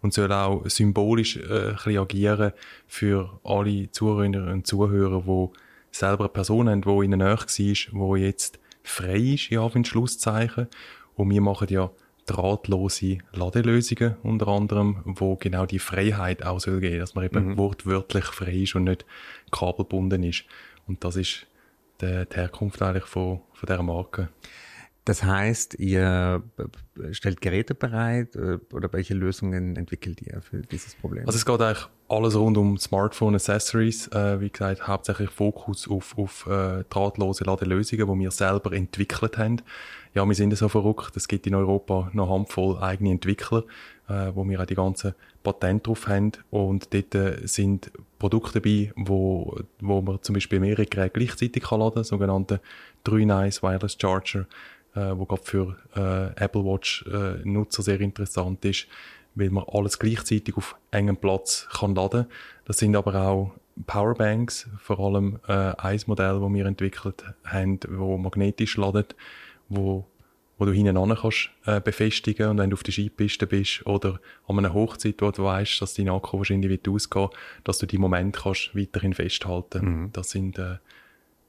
[0.00, 2.52] und soll auch symbolisch äh, ein agieren
[2.86, 5.58] für alle Zuhörerinnen und Zuhörer, die
[5.90, 10.68] selber eine Person haben, die ihnen näher war, die jetzt frei ist, ja, in Schlusszeichen.
[11.14, 11.90] Und wir machen ja
[12.26, 17.56] drahtlose Ladelösungen unter anderem, wo genau die Freiheit auch soll geben, dass man eben mhm.
[17.56, 19.06] wortwörtlich frei ist und nicht
[19.50, 20.44] kabelbunden ist.
[20.86, 21.46] Und das ist
[22.00, 24.28] die, die Herkunft eigentlich von, von dieser Marke.
[25.06, 26.42] Das heißt, ihr
[27.12, 31.24] stellt Geräte bereit äh, oder welche Lösungen entwickelt ihr für dieses Problem?
[31.26, 34.08] Also es geht eigentlich alles rund um Smartphone Accessories.
[34.08, 39.62] Äh, wie gesagt, hauptsächlich Fokus auf, auf äh, drahtlose Ladelösungen, die wir selber entwickelt haben.
[40.12, 41.16] Ja, wir sind so verrückt.
[41.16, 43.62] Es gibt in Europa noch eine Handvoll eigene Entwickler,
[44.08, 46.32] äh, wo wir auch die ganzen Patente drauf haben.
[46.50, 51.78] Und dort äh, sind Produkte dabei, wo, wo man zum Beispiel mehrere Geräte gleichzeitig kann
[51.78, 52.60] laden, sogenannte
[53.04, 54.46] 3 Nice Wireless Charger
[54.96, 58.86] äh, wo gerade für äh, Apple Watch äh, Nutzer sehr interessant ist,
[59.34, 62.26] weil man alles gleichzeitig auf engem Platz kann laden.
[62.64, 63.52] Das sind aber auch
[63.86, 69.14] Powerbanks, vor allem äh, ein Modell, das wir entwickelt haben, wo magnetisch ladet,
[69.68, 70.06] wo
[70.58, 74.20] wo du hinten an kannst äh, befestigen und wenn du auf der Skipiste bist oder
[74.48, 77.28] an einer Hochzeit, wo du weißt, dass dein Akku wahrscheinlich wird ausgehen,
[77.64, 79.84] dass du die Moment kannst weiterhin festhalten.
[79.84, 80.12] Mhm.
[80.12, 80.76] Das sind äh,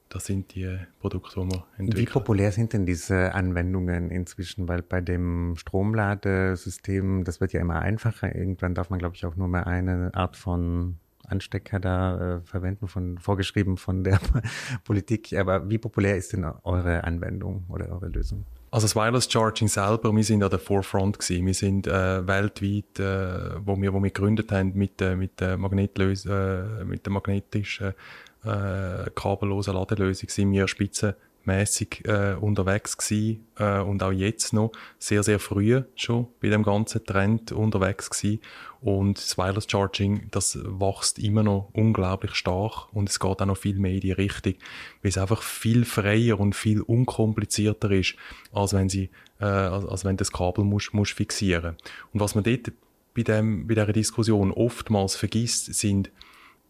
[0.10, 1.98] das sind die Produkte, die wir entwickeln.
[1.98, 4.68] Wie populär sind denn diese Anwendungen inzwischen?
[4.68, 8.34] Weil bei dem Stromladesystem, das wird ja immer einfacher.
[8.34, 12.88] Irgendwann darf man, glaube ich, auch nur mehr eine Art von Anstecker da äh, verwenden,
[12.88, 14.20] von vorgeschrieben von der
[14.86, 15.34] Politik.
[15.34, 18.46] Aber wie populär ist denn eure Anwendung oder eure Lösung?
[18.70, 21.46] Also das Wireless Charging selber, wir sind an der Forefront gewesen.
[21.46, 25.58] Wir sind äh, weltweit, äh, wo wir wo wir gegründet haben mit äh, mit der
[25.58, 27.94] Magnetlös äh, mit der magnetischen
[28.44, 30.68] äh, kabellosen Ladelösung sind wir
[31.48, 36.64] spitzenmäßig äh, unterwegs gewesen, äh, und auch jetzt noch sehr, sehr früh schon bei dem
[36.64, 38.42] ganzen Trend unterwegs gewesen.
[38.82, 43.58] Und das Wireless Charging, das wächst immer noch unglaublich stark und es geht auch noch
[43.58, 44.54] viel mehr in die Richtung,
[45.02, 48.16] weil es einfach viel freier und viel unkomplizierter ist,
[48.52, 49.10] als wenn sie,
[49.40, 51.76] äh, als, als wenn das Kabel muss, muss fixieren.
[52.14, 52.72] Und was man dort
[53.16, 56.12] bei dem, bei dieser Diskussion oftmals vergisst, sind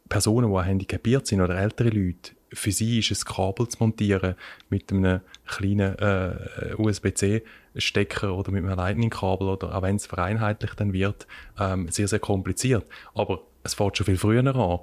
[0.08, 4.36] Personen, die handicapiert sind oder ältere Leute, für sie ist es Kabel zu montieren
[4.70, 10.94] mit einem kleinen äh, USB-C-Stecker oder mit einem Lightning-Kabel oder auch wenn es vereinheitlicht dann
[10.94, 11.28] wird,
[11.60, 12.86] ähm, sehr, sehr kompliziert.
[13.14, 14.80] Aber es fährt schon viel früher an.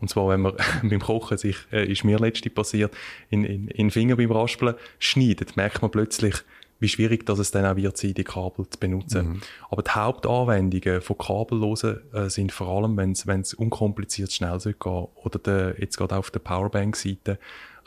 [0.00, 2.94] Und zwar, wenn man beim Kochen sich, äh, ist mir letztens passiert,
[3.30, 6.36] in, in, in Finger beim Raspeln schneidet, merkt man plötzlich,
[6.80, 9.28] wie schwierig das es dann auch wird sein, die Kabel zu benutzen.
[9.28, 9.40] Mhm.
[9.70, 15.08] Aber die Hauptanwendungen von Kabellosen äh, sind vor allem, wenn es unkompliziert schnell soll gehen
[15.14, 17.38] oder der, jetzt gerade auf der Powerbank-Seite,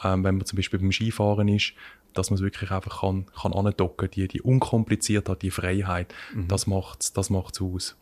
[0.03, 1.74] ähm, wenn man zum Beispiel beim Skifahren ist,
[2.13, 6.47] dass man es wirklich einfach kann, kann andocken, die, die Unkompliziertheit, die Freiheit, mhm.
[6.47, 7.96] das macht's, das macht's aus.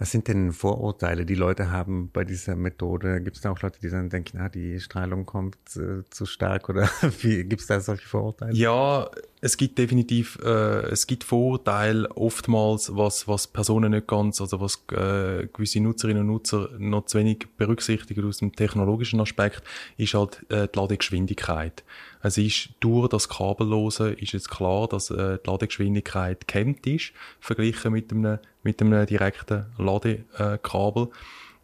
[0.00, 3.20] Was sind denn Vorurteile, die Leute haben bei dieser Methode?
[3.20, 6.70] Gibt es da auch Leute, die dann denken, ah, die Strahlung kommt äh, zu stark
[6.70, 6.88] oder
[7.20, 8.54] gibt es da solche Vorurteile?
[8.54, 9.10] Ja,
[9.42, 14.82] es gibt definitiv, äh, es gibt Vorurteile oftmals, was, was Personen nicht ganz, also was
[14.92, 19.62] äh, gewisse Nutzerinnen und Nutzer noch zu wenig berücksichtigen aus dem technologischen Aspekt,
[19.98, 21.84] ist halt äh, die Ladegeschwindigkeit.
[22.22, 27.92] Es ist durch das Kabellose ist es klar, dass äh, die Ladegeschwindigkeit gehemmt ist, verglichen
[27.92, 31.08] mit einem, mit einem direkten Ladekabel.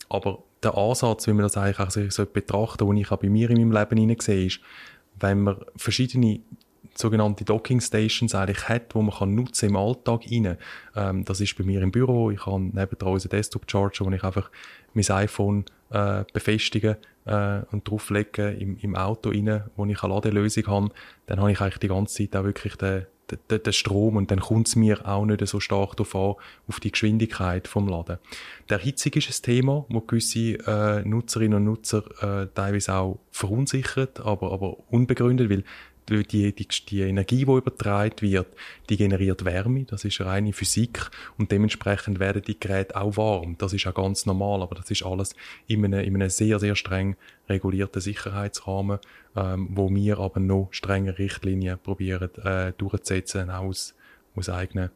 [0.08, 3.50] Aber der Ansatz, wie man das eigentlich auch so betrachten den ich auch bei mir
[3.50, 4.60] in meinem Leben hinein sehe, ist,
[5.18, 6.40] wenn man verschiedene
[6.98, 10.56] sogenannte Docking Stations eigentlich hat, wo man kann nutzen im Alltag rein.
[10.94, 12.30] Ähm, das ist bei mir im Büro.
[12.30, 14.50] Ich habe nebendran unseren Desktop Charger, wo ich einfach
[14.94, 16.96] mein iPhone äh, befestigen
[17.26, 20.90] äh, und drauflegen im, im Auto rein, wo ich eine Ladelösung habe.
[21.26, 24.40] Dann habe ich eigentlich die ganze Zeit auch wirklich den, den, den Strom und dann
[24.40, 26.34] kommt es mir auch nicht so stark darauf an,
[26.68, 28.18] auf die Geschwindigkeit vom Laden.
[28.68, 34.20] Der Erhitzung ist ein Thema, wo gewisse äh, Nutzerinnen und Nutzer äh, teilweise auch verunsichert,
[34.20, 35.64] aber, aber unbegründet, weil
[36.08, 38.46] die, die, die Energie, die übertragen wird,
[38.88, 43.56] die generiert Wärme, das ist reine Physik und dementsprechend werden die Geräte auch warm.
[43.58, 45.34] Das ist auch ganz normal, aber das ist alles
[45.66, 47.16] in einem, in einem sehr, sehr streng
[47.48, 48.98] regulierten Sicherheitsrahmen,
[49.34, 53.94] ähm, wo wir aber noch strenge Richtlinien probieren äh, durchzusetzen aus,
[54.34, 54.90] aus eigenen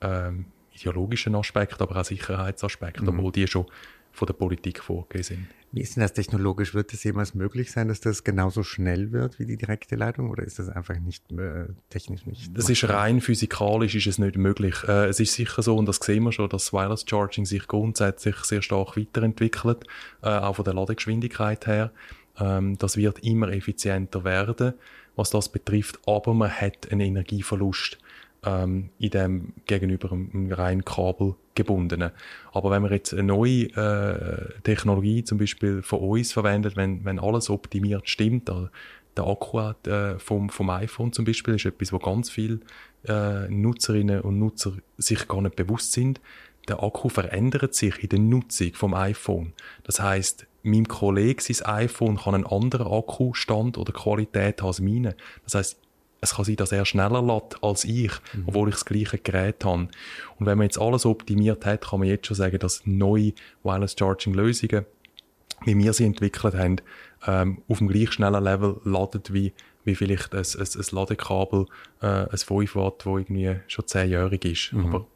[0.00, 3.18] ähm, ideologischen Aspekten, aber auch Sicherheitsaspekten, mhm.
[3.18, 3.66] obwohl die schon
[4.12, 5.46] von der Politik vorgegeben sind.
[5.74, 6.74] Wie ist denn das technologisch?
[6.74, 10.42] Wird es jemals möglich sein, dass das genauso schnell wird wie die direkte Leitung oder
[10.42, 12.50] ist das einfach nicht äh, technisch nicht?
[12.54, 14.74] Das ist rein physikalisch ist es nicht möglich.
[14.86, 18.36] Äh, es ist sicher so und das sehen wir schon, dass Wireless Charging sich grundsätzlich
[18.36, 19.84] sehr stark weiterentwickelt,
[20.22, 21.90] äh, auch von der Ladegeschwindigkeit her.
[22.38, 24.74] Ähm, das wird immer effizienter werden,
[25.16, 27.98] was das betrifft, aber man hat einen Energieverlust
[28.44, 32.10] ähm, in dem gegenüber einem rein kabelgebundenen.
[32.52, 37.18] Aber wenn man jetzt eine neue äh, Technologie zum Beispiel von uns verwendet, wenn, wenn
[37.18, 38.70] alles optimiert stimmt, der,
[39.16, 42.60] der Akku äh, vom, vom iPhone zum Beispiel ist etwas, wo ganz viele
[43.06, 46.20] äh, Nutzerinnen und Nutzer sich gar nicht bewusst sind.
[46.68, 49.52] Der Akku verändert sich in der Nutzung vom iPhone.
[49.82, 55.16] Das heißt, meinem Kollegen sein iPhone kann einen anderen Akkustand oder Qualität als meine.
[55.44, 55.81] Das heißt,
[56.22, 58.44] es kann sein, dass er schneller lädt als ich, mhm.
[58.46, 59.88] obwohl ich das gleiche Gerät habe.
[60.38, 63.32] Und wenn man jetzt alles optimiert hat, kann man jetzt schon sagen, dass neue
[63.64, 64.86] Wireless Charging Lösungen,
[65.64, 66.76] wie wir sie entwickelt haben,
[67.26, 69.52] ähm, auf dem gleich schnellen Level ladet wie,
[69.84, 71.66] wie vielleicht ein, ein, ein Ladekabel,
[72.00, 74.72] äh, ein 5 Watt, wo irgendwie schon zehnjährig ist.
[74.72, 74.86] Mhm.
[74.86, 75.06] Aber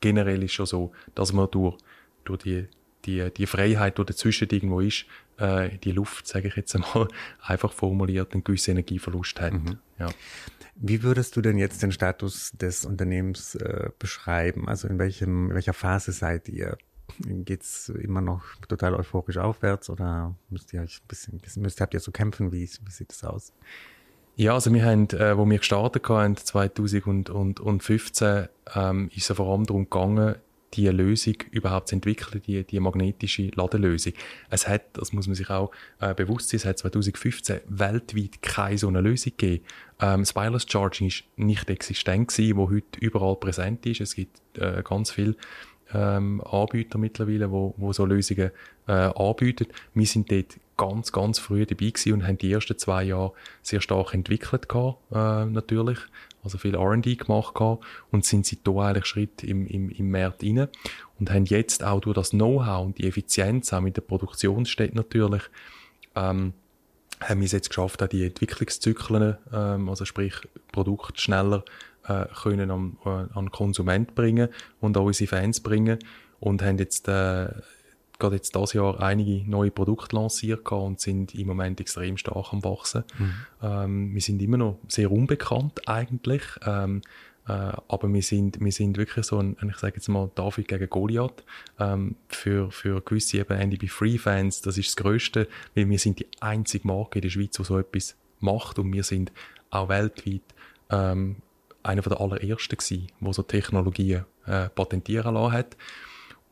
[0.00, 1.76] generell ist schon so, dass man durch,
[2.24, 2.68] durch die,
[3.04, 5.06] die, die Freiheit, die dazwischen irgendwo ist,
[5.38, 7.08] äh, die Luft, sage ich jetzt einmal,
[7.42, 9.52] einfach formuliert, einen gewissen Energieverlust hat.
[9.52, 9.78] Mhm.
[9.98, 10.08] Ja.
[10.74, 14.68] Wie würdest du denn jetzt den Status des Unternehmens äh, beschreiben?
[14.68, 16.78] Also in welchem, in welcher Phase seid ihr?
[17.18, 22.00] Geht's immer noch total euphorisch aufwärts oder müsst ihr euch ein bisschen, müsst, habt ihr
[22.00, 22.52] zu kämpfen?
[22.52, 23.52] Wie, wie sieht das aus?
[24.34, 29.66] Ja, also wir haben, äh, wo wir gestartet haben, 2015, ähm, ist es vor allem
[29.66, 30.36] darum gegangen,
[30.74, 34.12] die Lösung überhaupt zu entwickeln, die, die magnetische Ladelösung.
[34.50, 35.70] Es hat, das muss man sich auch
[36.00, 39.64] äh, bewusst sein, es hat 2015 weltweit keine so eine Lösung gegeben.
[40.00, 44.00] Ähm, das Wireless Charging ist nicht existent gewesen, wo heute überall präsent ist.
[44.00, 45.36] Es gibt äh, ganz viele
[45.94, 48.50] ähm, Anbieter mittlerweile, wo, wo so Lösungen
[48.86, 49.66] äh, anbieten.
[49.94, 53.32] Wir sind dort ganz, ganz früh dabei gewesen und haben die ersten zwei Jahre
[53.62, 55.98] sehr stark entwickelt gehabt, äh, natürlich
[56.42, 60.68] also viel R&D gemacht gehabt und sind seitdem eigentlich Schritt im, im, im Markt rein
[61.18, 65.42] und haben jetzt auch durch das Know-how und die Effizienz, auch mit der Produktionsstätte natürlich,
[66.14, 66.52] ähm,
[67.20, 70.34] haben wir es jetzt geschafft, auch die Entwicklungszyklen, ähm, also sprich
[70.72, 71.64] Produkt schneller
[72.08, 74.48] äh, können an, äh, an Konsument bringen
[74.80, 75.98] und auch unsere Fans bringen
[76.40, 77.48] und haben jetzt äh,
[78.22, 82.64] gerade jetzt dieses Jahr einige neue Produkte lanciert und sind im Moment extrem stark am
[82.64, 83.04] wachsen.
[83.18, 83.34] Mhm.
[83.62, 87.02] Ähm, wir sind immer noch sehr unbekannt eigentlich, ähm,
[87.46, 90.88] äh, aber wir sind, wir sind wirklich so ein, ich sage jetzt mal, David gegen
[90.88, 91.44] Goliath.
[91.78, 96.20] Ähm, für, für gewisse eben NDB Free Fans, das ist das Größte, weil wir sind
[96.20, 99.32] die einzige Marke in der Schweiz, die so etwas macht und wir sind
[99.70, 100.42] auch weltweit
[100.90, 101.36] ähm,
[101.82, 105.76] einer der allerersten gewesen, wo so Technologien äh, patentieren lassen hat.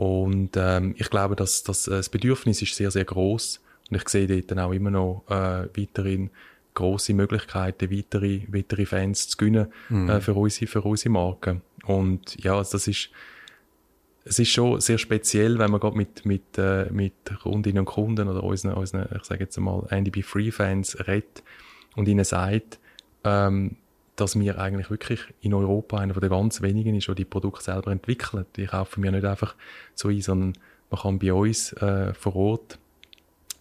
[0.00, 3.60] Und ähm, ich glaube, dass, dass äh, das Bedürfnis ist sehr, sehr groß
[3.90, 6.30] und ich sehe dort dann auch immer noch äh, weiterhin
[6.72, 10.08] große Möglichkeiten, weitere, weitere Fans zu gewinnen mhm.
[10.08, 11.60] äh, für, unsere, für unsere Marke.
[11.84, 13.10] Und ja, also das ist,
[14.24, 18.26] es ist schon sehr speziell, wenn man gerade mit, mit, äh, mit Kundinnen und Kunden
[18.26, 21.42] oder unseren, unseren ich sage jetzt mal, NDB Free Fans redet
[21.94, 22.78] und ihnen sagt,
[23.24, 23.76] ähm,
[24.20, 27.90] dass wir eigentlich wirklich in Europa einer der ganz wenigen ist, die die Produkte selber
[27.90, 28.44] entwickeln.
[28.56, 29.54] Die kaufen wir nicht einfach
[29.94, 30.52] so ein, sondern
[30.90, 32.78] man kann bei uns äh, vor Ort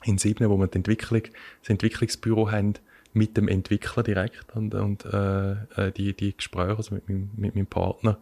[0.03, 1.23] in Siebne, wo wir die Entwicklung,
[1.61, 2.73] das Entwicklungsbüro haben,
[3.13, 7.55] mit dem Entwickler direkt und, und äh, äh die, die Gespräche also mit, mit, mit
[7.55, 8.17] meinem Partner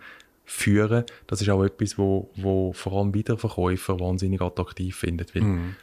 [0.45, 1.03] führen.
[1.27, 5.75] Das ist auch etwas, wo, wo vor allem Wiederverkäufer wahnsinnig attraktiv findet, weil mm.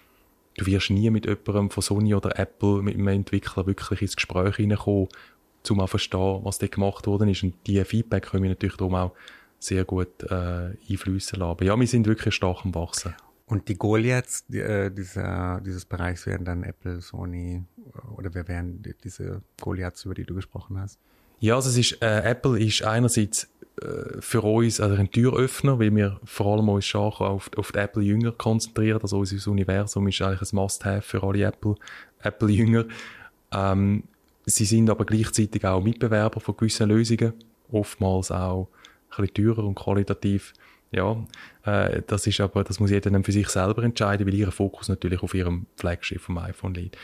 [0.56, 4.56] du wirst nie mit jemandem von Sony oder Apple, mit einem Entwickler wirklich ins Gespräch
[4.56, 5.08] hineinkommen
[5.70, 7.42] um auch verstehen, was da gemacht worden ist.
[7.42, 9.12] Und diese Feedback können wir natürlich darum auch
[9.58, 11.50] sehr gut äh, einflüssen lassen.
[11.50, 13.14] Aber ja, wir sind wirklich stark am Wachsen.
[13.46, 17.62] Und die Goliaths die, äh, dieser, dieses Bereichs wären dann Apple, Sony
[18.16, 20.98] oder wer wären die, diese Goliaths, über die du gesprochen hast?
[21.40, 23.48] Ja, also es ist, äh, Apple ist einerseits
[23.82, 27.78] äh, für uns also ein Türöffner, weil wir vor allem uns stark auf, auf die
[27.78, 29.00] Apple-Jünger konzentrieren.
[29.02, 32.80] Also unser Universum ist eigentlich ein Must-Have für alle Apple-Jünger.
[32.80, 32.94] Apple
[33.52, 34.04] ähm,
[34.46, 37.32] Sie sind aber gleichzeitig auch Mitbewerber von gewissen Lösungen.
[37.72, 38.68] oftmals auch
[39.16, 40.52] ein bisschen teurer und qualitativ
[40.94, 41.16] ja,
[41.64, 44.88] äh, das ist aber, das muss jeder dann für sich selber entscheiden, weil ihr Fokus
[44.88, 46.96] natürlich auf ihrem Flagship vom iPhone liegt.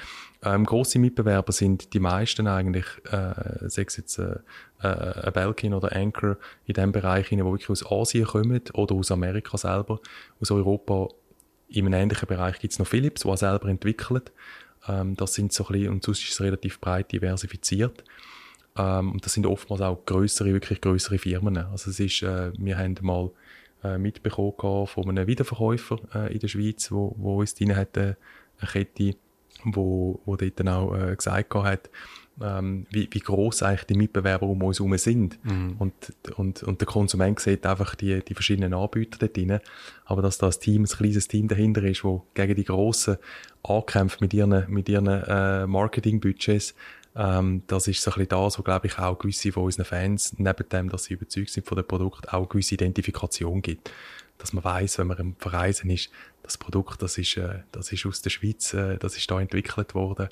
[0.43, 4.37] Ähm, grosse Mitbewerber sind die meisten eigentlich, äh, sei es jetzt äh,
[4.81, 9.59] äh, Belkin oder Anchor in dem Bereich, die wirklich aus Asien kommen oder aus Amerika
[9.59, 9.99] selber.
[10.41, 11.09] Aus Europa
[11.69, 14.31] in einem ähnlichen Bereich gibt es noch Philips, der selber entwickelt.
[14.89, 18.05] Ähm, das sind so ein bisschen, und sonst ist es relativ breit diversifiziert.
[18.77, 21.57] Ähm, und das sind oftmals auch größere, wirklich größere Firmen.
[21.59, 23.31] Also es ist, äh, wir haben mal
[23.83, 28.15] äh, mitbekommen von einem Wiederverkäufer äh, in der Schweiz, wo, wo uns drin hat, äh,
[28.59, 29.17] eine Kette,
[29.65, 31.91] wo, wo dort dann auch äh, gesagt hat,
[32.43, 35.39] ähm, wie, wie gross eigentlich die Mitbewerber um uns herum sind.
[35.45, 35.77] Mhm.
[35.79, 35.93] Und,
[36.37, 39.61] und, und der Konsument sieht einfach die, die verschiedenen Anbieter dort drin.
[40.05, 43.19] Aber dass da ein Team, ein kleines Team dahinter ist, wo gegen die Grossen
[43.63, 46.75] ankämpft mit ihren, mit ihren äh, Marketingbudgets,
[47.17, 50.35] ähm, das ist so ein bisschen das, wo, glaube ich, auch gewisse von unseren Fans,
[50.39, 53.91] neben dem, dass sie überzeugt sind von dem Produkt, auch gewisse Identifikation gibt.
[54.41, 56.11] Dass man weiß, wenn man im Verreisen ist,
[56.43, 59.95] das Produkt, das ist, äh, das ist aus der Schweiz, äh, das ist da entwickelt
[59.95, 60.29] worden.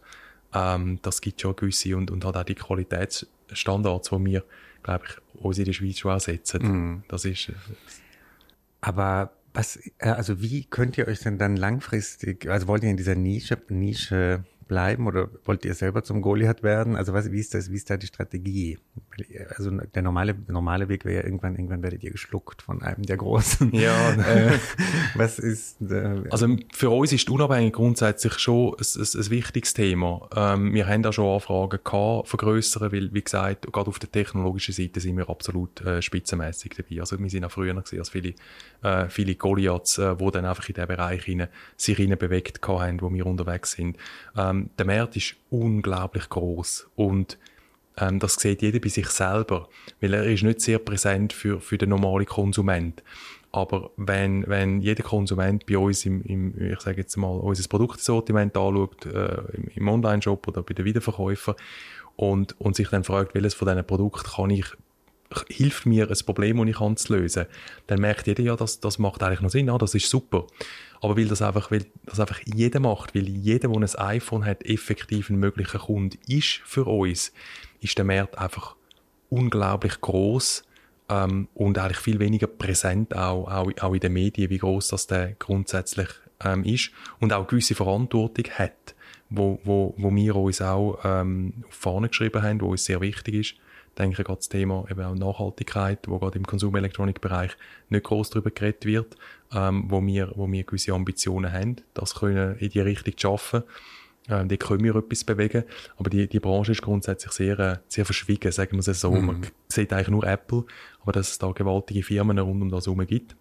[0.55, 4.45] Ähm, das gibt schon gewisse und, und hat auch die Qualitätsstandards, die wir,
[4.83, 6.63] glaube ich, uns in der Schweiz schon auch setzen.
[6.63, 7.03] Mm.
[7.09, 7.55] Das ist, äh,
[8.81, 12.97] Aber was, äh, also wie könnt ihr euch denn dann langfristig, also wollt ihr in
[12.97, 16.95] dieser Nische, Nische bleiben oder wollt ihr selber zum Goliath werden?
[16.97, 18.79] Also was, wie ist das, wie ist da die Strategie?
[19.57, 23.17] Also der normale, normale Weg wäre ja irgendwann, irgendwann werdet ihr geschluckt von einem der
[23.17, 23.75] Großen.
[23.75, 24.13] Ja.
[24.13, 24.59] äh,
[25.15, 29.73] was ist, äh, Also für uns ist die Unabhängigkeit grundsätzlich schon ein, ein, ein wichtiges
[29.73, 30.29] Thema.
[30.35, 34.75] Ähm, wir haben da schon Anfragen gehabt, vergrößern, weil, wie gesagt, gerade auf der technologischen
[34.75, 37.01] Seite sind wir absolut äh, spitzenmäßig dabei.
[37.01, 38.35] Also wir sind auch früher gesehen als viele,
[38.83, 43.01] äh, viele Goliaths, äh, wo dann einfach in den Bereich rein, sich rein bewegt haben,
[43.01, 43.97] wo wir unterwegs sind.
[44.37, 47.39] Ähm, ähm, der Markt ist unglaublich groß und
[47.97, 49.69] ähm, das sieht jeder bei sich selber,
[50.01, 53.03] weil er ist nicht sehr präsent für, für den normalen Konsument.
[53.51, 58.57] Aber wenn, wenn jeder Konsument bei uns im, im ich sage jetzt mal, unser Produktsortiment
[58.57, 61.55] anschaut, äh, im, im Online-Shop oder bei den Wiederverkäufern
[62.17, 64.67] und, und sich dann fragt, welches von diesen Produkten kann ich
[65.49, 67.47] hilft mir, ein Problem, das ich habe, zu lösen,
[67.87, 70.47] dann merkt jeder ja, das, das macht eigentlich noch Sinn, ah, das ist super.
[71.01, 74.65] Aber weil das einfach, weil das einfach jeder macht, weil jeder, der ein iPhone hat,
[74.65, 77.33] effektiv ein möglicher Kunde ist für uns,
[77.81, 78.75] ist der Markt einfach
[79.31, 80.65] unglaublich groß
[81.09, 85.07] ähm, und eigentlich viel weniger präsent auch, auch, auch in den Medien, wie groß das
[85.07, 86.09] der grundsätzlich
[86.43, 88.95] ähm, ist und auch gewisse Verantwortung hat,
[89.31, 93.35] wo, wo, wo wir uns auch ähm, auf Fahne geschrieben haben, wo uns sehr wichtig
[93.35, 93.55] ist
[93.99, 97.57] denke gerade das Thema eben auch Nachhaltigkeit, wo gerade im Konsumelektronikbereich
[97.89, 99.17] nicht groß darüber geredet wird,
[99.53, 103.63] ähm, wo wir, wo wir gewisse Ambitionen haben, das können in die Richtung zu schaffen.
[104.29, 105.65] Ähm, die können wir etwas bewegen,
[105.97, 109.11] aber die, die Branche ist grundsätzlich sehr, äh, sehr verschwiegen, sagen wir es so.
[109.11, 109.27] Mhm.
[109.27, 110.65] Man sieht eigentlich nur Apple,
[111.03, 113.37] aber dass es da gewaltige Firmen rund um das herum gibt,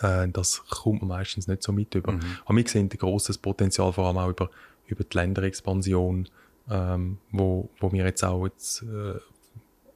[0.00, 2.12] äh, das kommt man meistens nicht so mit über.
[2.12, 2.20] Mhm.
[2.44, 4.50] Aber wir sehen ein grosses Potenzial, vor allem auch über,
[4.86, 6.28] über die Länderexpansion,
[6.70, 9.18] ähm, wo, wo wir jetzt auch jetzt, äh,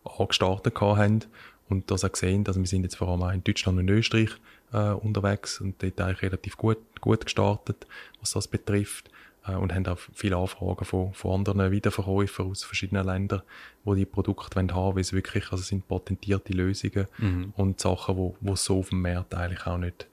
[0.04, 1.25] angestartet haben
[1.68, 4.30] und das auch gesehen, dass wir sind jetzt vor allem auch in Deutschland und Österreich
[4.73, 7.87] äh, unterwegs und dort eigentlich relativ gut, gut gestartet,
[8.21, 9.11] was das betrifft
[9.47, 13.42] äh, und haben auch viele Anfragen von, von anderen Wiederverkäufern aus verschiedenen Ländern,
[13.85, 17.52] wo die Produkte wollen haben, weil es wirklich, also sind patentierte Lösungen mhm.
[17.57, 20.07] und Sachen, wo, wo es so auf dem Markt eigentlich auch nicht,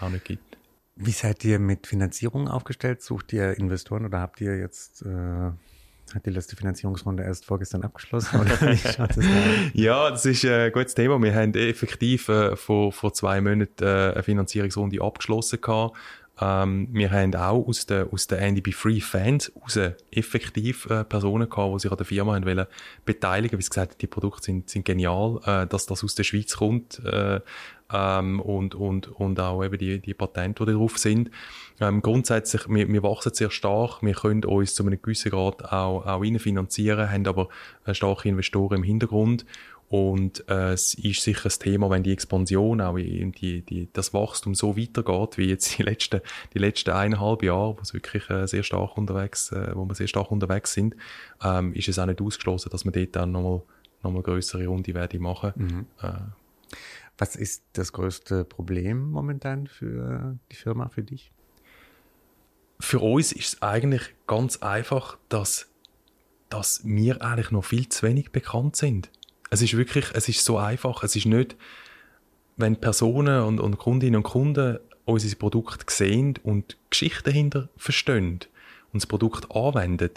[0.00, 0.51] auch nicht gibt.
[0.94, 3.02] Wie seid ihr mit Finanzierung aufgestellt?
[3.02, 5.50] Sucht ihr Investoren oder habt ihr jetzt äh
[6.14, 8.40] hat die letzte Finanzierungsrunde erst vorgestern abgeschlossen?
[8.98, 9.16] Das
[9.72, 11.20] ja, das ist ein gutes Thema.
[11.22, 15.96] Wir haben effektiv äh, vor, vor zwei Monaten äh, eine Finanzierungsrunde abgeschlossen gehabt.
[16.40, 19.78] Ähm, wir haben auch aus den, aus den NDB Free Fans raus
[20.10, 22.66] effektiv äh, Personen gehabt, die sich an der Firma haben wollen
[23.04, 27.00] beteiligen, wie gesagt die Produkte sind, sind genial, äh, dass das aus der Schweiz kommt
[27.04, 27.40] äh,
[27.92, 31.30] ähm, und, und, und auch eben die, die Patente, die drauf sind.
[31.80, 36.06] Ähm, grundsätzlich, wir, wir wachsen sehr stark, wir können uns zu einem gewissen Grad auch,
[36.06, 37.48] auch finanzieren, haben aber
[37.92, 39.44] starke Investoren im Hintergrund
[39.92, 44.14] und äh, es ist sicher ein Thema, wenn die Expansion, auch in die, die, das
[44.14, 46.22] Wachstum so weitergeht, wie jetzt die letzten,
[46.54, 50.06] die letzten eineinhalb Jahre, wo es wirklich äh, sehr stark unterwegs, äh, wo wir sehr
[50.06, 50.96] stark unterwegs sind,
[51.44, 53.60] ähm, ist es auch nicht ausgeschlossen, dass wir dort dann nochmal
[54.02, 55.52] noch mal größere Runde werden machen.
[55.56, 55.86] Mhm.
[56.00, 56.12] Äh,
[57.18, 61.32] Was ist das größte Problem momentan für die Firma, für dich?
[62.80, 65.70] Für uns ist es eigentlich ganz einfach, dass,
[66.48, 69.10] dass wir eigentlich noch viel zu wenig bekannt sind.
[69.50, 71.04] Es ist wirklich, es ist so einfach.
[71.04, 71.56] Es ist nicht,
[72.56, 78.40] wenn Personen und, und Kundinnen und Kunden unser Produkt sehen und Geschichten dahinter verstehen
[78.92, 80.10] und das Produkt anwenden,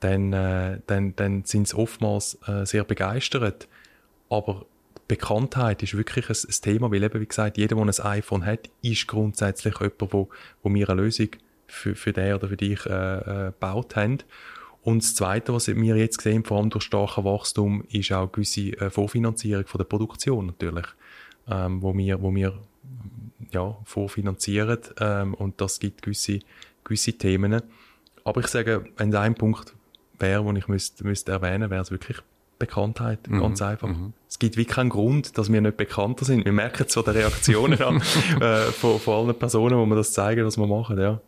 [0.00, 3.68] dann, äh, dann, dann sind sie oftmals äh, sehr begeistert.
[4.28, 4.66] aber
[5.08, 8.70] Bekanntheit ist wirklich ein, ein, Thema, weil eben, wie gesagt, jeder, der ein iPhone hat,
[8.82, 10.28] ist grundsätzlich jemand, wo,
[10.62, 11.28] wo wir eine Lösung
[11.66, 14.18] für, für den oder für dich äh, äh, gebaut haben.
[14.82, 18.28] Und das Zweite, was wir jetzt sehen, vor allem durch starkes Wachstum, ist auch eine
[18.28, 20.86] gewisse äh, Vorfinanzierung von der Produktion natürlich,
[21.48, 22.54] ähm, wo wir, wo wir
[23.50, 26.40] ja, vorfinanzieren ähm, und das gibt gewisse,
[26.84, 27.62] gewisse Themen.
[28.24, 29.74] Aber ich sage, wenn es ein Punkt
[30.18, 32.18] wäre, den ich müsste, müsste erwähnen, wäre es wirklich
[32.66, 33.40] Bekanntheit, mhm.
[33.40, 33.88] ganz einfach.
[33.88, 34.12] Mhm.
[34.28, 36.44] Es gibt wirklich keinen Grund, dass wir nicht bekannter sind.
[36.44, 37.96] Wir merken so die Reaktionen an,
[38.40, 41.20] äh, von, von allen Personen, wo wir das zeigen, was wir machen, ja.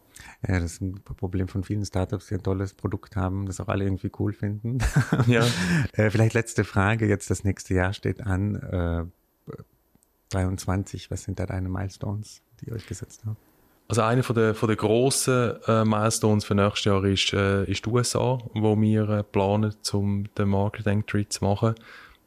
[0.47, 3.69] Ja, das ist ein Problem von vielen Startups, die ein tolles Produkt haben, das auch
[3.69, 4.79] alle irgendwie cool finden.
[5.27, 5.45] Ja.
[5.93, 9.05] äh, vielleicht letzte Frage, jetzt das nächste Jahr steht an, äh,
[10.31, 13.39] 23, was sind da deine Milestones, die ihr euch gesetzt habt?
[13.89, 17.87] Also einer von der, von der grossen äh, Milestones für nächstes Jahr ist, äh, ist
[17.87, 21.75] die USA, wo wir äh, planen, um den Marketing-Entry zu machen.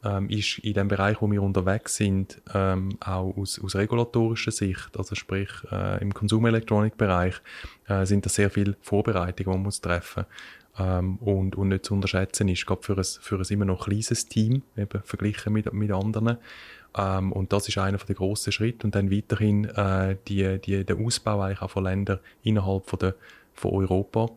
[0.01, 4.97] Ähm, ist in dem Bereich, wo wir unterwegs sind, ähm, auch aus, aus regulatorischer Sicht,
[4.97, 7.35] also sprich äh, im Konsumelektronikbereich,
[7.89, 10.25] äh, sind da sehr viele Vorbereitungen, die man muss treffen
[10.79, 14.27] ähm, und, und nicht zu unterschätzen ist, gerade für ein, für ein immer noch kleines
[14.27, 16.37] Team, eben verglichen mit, mit anderen.
[16.97, 18.85] Ähm, und das ist einer der grossen Schritte.
[18.87, 23.15] Und dann weiterhin äh, die, die, der Ausbau eigentlich auch von Ländern innerhalb von, der,
[23.53, 24.27] von Europa.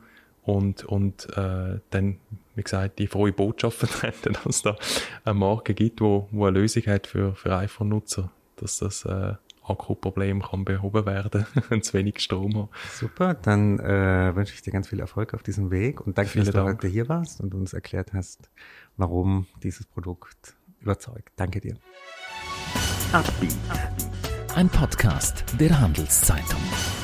[0.42, 2.18] Und, und äh, dann,
[2.56, 4.76] wie gesagt, die frohe Botschaft vertreten, dass es da
[5.24, 10.42] eine Marke gibt, wo, wo eine Lösung hat für, für iPhone-Nutzer, dass das äh, Akkuproblem
[10.42, 12.68] kann behoben werden, wenn zu wenig Strom hat.
[12.92, 16.46] Super, dann äh, wünsche ich dir ganz viel Erfolg auf diesem Weg und danke, Vielen
[16.46, 16.78] dass du Dank.
[16.78, 18.50] heute hier warst und uns erklärt hast,
[18.96, 21.32] warum dieses Produkt überzeugt.
[21.36, 21.76] Danke dir.
[24.54, 27.01] Ein Podcast der Handelszeitung.